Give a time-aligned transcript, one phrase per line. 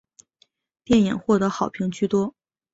[0.83, 2.33] 电影获得好评居多。